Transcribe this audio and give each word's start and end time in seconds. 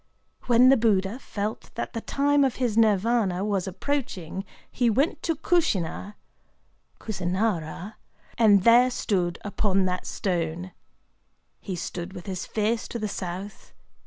When 0.47 0.69
the 0.69 0.77
Buddha 0.77 1.19
felt 1.19 1.69
that 1.75 1.93
the 1.93 2.01
time 2.01 2.43
of 2.43 2.55
his 2.55 2.75
Nirvâna 2.75 3.45
was 3.45 3.67
approaching, 3.67 4.45
he 4.71 4.89
went 4.89 5.21
to 5.21 5.35
Kushina 5.35 6.15
[Kusinârâ], 6.99 7.93
and 8.35 8.63
there 8.63 8.89
stood 8.89 9.37
upon 9.45 9.85
that 9.85 10.07
stone. 10.07 10.71
He 11.59 11.75
stood 11.75 12.13
with 12.13 12.25
his 12.25 12.47
face 12.47 12.87
to 12.87 12.97
the 12.97 13.07
south. 13.07 13.73